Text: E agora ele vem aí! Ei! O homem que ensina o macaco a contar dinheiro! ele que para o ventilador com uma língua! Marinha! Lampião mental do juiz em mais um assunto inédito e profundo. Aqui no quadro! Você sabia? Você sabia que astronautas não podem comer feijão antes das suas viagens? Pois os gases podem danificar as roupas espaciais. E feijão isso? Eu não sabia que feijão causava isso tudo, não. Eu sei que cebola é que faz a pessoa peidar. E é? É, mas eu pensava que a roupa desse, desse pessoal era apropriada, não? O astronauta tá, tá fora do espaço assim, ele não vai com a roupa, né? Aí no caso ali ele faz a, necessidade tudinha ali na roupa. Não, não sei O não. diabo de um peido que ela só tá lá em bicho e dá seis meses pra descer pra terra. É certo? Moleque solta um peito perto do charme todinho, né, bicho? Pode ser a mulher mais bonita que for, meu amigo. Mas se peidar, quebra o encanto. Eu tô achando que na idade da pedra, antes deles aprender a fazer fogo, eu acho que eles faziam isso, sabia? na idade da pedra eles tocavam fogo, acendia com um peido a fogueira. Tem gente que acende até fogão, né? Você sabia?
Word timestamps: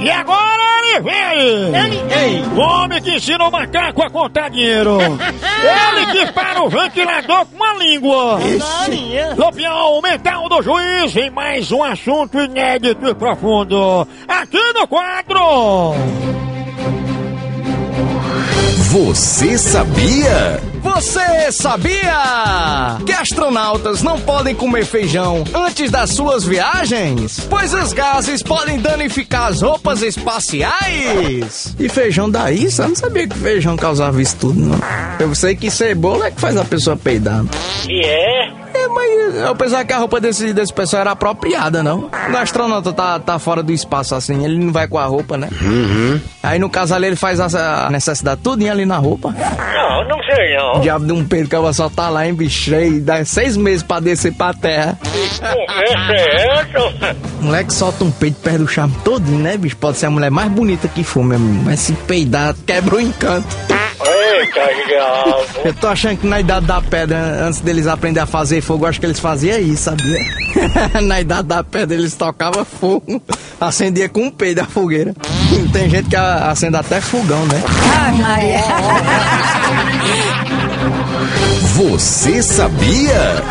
E 0.00 0.10
agora 0.10 0.62
ele 0.78 1.00
vem 1.00 1.24
aí! 1.24 1.72
Ei! 1.74 2.42
O 2.56 2.60
homem 2.60 3.02
que 3.02 3.16
ensina 3.16 3.44
o 3.44 3.50
macaco 3.50 4.02
a 4.02 4.10
contar 4.10 4.48
dinheiro! 4.48 4.98
ele 5.02 6.06
que 6.06 6.32
para 6.32 6.62
o 6.62 6.68
ventilador 6.68 7.46
com 7.46 7.56
uma 7.56 7.74
língua! 7.74 8.38
Marinha! 8.38 9.34
Lampião 9.36 10.00
mental 10.00 10.48
do 10.48 10.62
juiz 10.62 11.16
em 11.16 11.30
mais 11.30 11.72
um 11.72 11.82
assunto 11.82 12.38
inédito 12.38 13.08
e 13.08 13.14
profundo. 13.14 14.06
Aqui 14.28 14.72
no 14.72 14.86
quadro! 14.86 16.47
Você 18.98 19.56
sabia? 19.56 20.60
Você 20.82 21.52
sabia 21.52 22.98
que 23.06 23.12
astronautas 23.12 24.02
não 24.02 24.20
podem 24.20 24.56
comer 24.56 24.84
feijão 24.84 25.44
antes 25.54 25.88
das 25.88 26.10
suas 26.10 26.44
viagens? 26.44 27.46
Pois 27.48 27.72
os 27.72 27.92
gases 27.92 28.42
podem 28.42 28.80
danificar 28.80 29.46
as 29.46 29.62
roupas 29.62 30.02
espaciais. 30.02 31.76
E 31.78 31.88
feijão 31.88 32.28
isso? 32.50 32.82
Eu 32.82 32.88
não 32.88 32.96
sabia 32.96 33.28
que 33.28 33.38
feijão 33.38 33.76
causava 33.76 34.20
isso 34.20 34.36
tudo, 34.36 34.58
não. 34.58 34.80
Eu 35.20 35.32
sei 35.32 35.54
que 35.54 35.70
cebola 35.70 36.26
é 36.26 36.30
que 36.32 36.40
faz 36.40 36.56
a 36.56 36.64
pessoa 36.64 36.96
peidar. 36.96 37.44
E 37.88 38.04
é? 38.04 38.48
É, 38.74 38.88
mas 38.88 39.07
eu 39.46 39.54
pensava 39.56 39.84
que 39.84 39.92
a 39.92 39.98
roupa 39.98 40.20
desse, 40.20 40.52
desse 40.52 40.72
pessoal 40.72 41.00
era 41.02 41.10
apropriada, 41.12 41.82
não? 41.82 42.10
O 42.32 42.36
astronauta 42.36 42.92
tá, 42.92 43.18
tá 43.18 43.38
fora 43.38 43.62
do 43.62 43.72
espaço 43.72 44.14
assim, 44.14 44.44
ele 44.44 44.58
não 44.58 44.72
vai 44.72 44.86
com 44.88 44.98
a 44.98 45.04
roupa, 45.04 45.36
né? 45.36 45.48
Aí 46.42 46.58
no 46.58 46.68
caso 46.70 46.94
ali 46.94 47.06
ele 47.06 47.16
faz 47.16 47.40
a, 47.40 47.88
necessidade 47.90 48.40
tudinha 48.42 48.72
ali 48.72 48.84
na 48.84 48.96
roupa. 48.98 49.30
Não, 49.30 50.04
não 50.08 50.22
sei 50.24 50.56
O 50.58 50.74
não. 50.74 50.80
diabo 50.80 51.06
de 51.06 51.12
um 51.12 51.24
peido 51.24 51.48
que 51.48 51.54
ela 51.54 51.72
só 51.72 51.88
tá 51.88 52.08
lá 52.08 52.26
em 52.26 52.34
bicho 52.34 52.74
e 52.74 53.00
dá 53.00 53.24
seis 53.24 53.56
meses 53.56 53.82
pra 53.82 54.00
descer 54.00 54.32
pra 54.34 54.52
terra. 54.54 54.98
É 55.40 56.38
certo? 56.38 57.16
Moleque 57.40 57.72
solta 57.72 58.04
um 58.04 58.10
peito 58.10 58.40
perto 58.40 58.58
do 58.58 58.68
charme 58.68 58.94
todinho, 59.04 59.38
né, 59.38 59.56
bicho? 59.56 59.76
Pode 59.76 59.96
ser 59.98 60.06
a 60.06 60.10
mulher 60.10 60.30
mais 60.30 60.50
bonita 60.50 60.88
que 60.88 61.02
for, 61.04 61.22
meu 61.22 61.36
amigo. 61.36 61.64
Mas 61.64 61.80
se 61.80 61.92
peidar, 61.92 62.54
quebra 62.66 62.96
o 62.96 63.00
encanto. 63.00 63.46
Eu 65.64 65.74
tô 65.74 65.88
achando 65.88 66.18
que 66.18 66.26
na 66.26 66.40
idade 66.40 66.66
da 66.66 66.80
pedra, 66.80 67.18
antes 67.46 67.60
deles 67.60 67.86
aprender 67.86 68.20
a 68.20 68.26
fazer 68.26 68.60
fogo, 68.60 68.84
eu 68.84 68.88
acho 68.88 69.00
que 69.00 69.06
eles 69.06 69.20
faziam 69.20 69.58
isso, 69.58 69.84
sabia? 69.84 70.18
na 71.02 71.20
idade 71.20 71.48
da 71.48 71.62
pedra 71.64 71.96
eles 71.96 72.14
tocavam 72.14 72.64
fogo, 72.64 73.22
acendia 73.60 74.08
com 74.08 74.22
um 74.24 74.30
peido 74.30 74.60
a 74.60 74.64
fogueira. 74.64 75.14
Tem 75.72 75.88
gente 75.88 76.08
que 76.08 76.16
acende 76.16 76.76
até 76.76 77.00
fogão, 77.00 77.44
né? 77.46 77.62
Você 81.74 82.42
sabia? 82.42 83.42